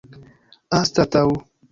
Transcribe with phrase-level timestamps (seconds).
[0.77, 1.23] anstataŭ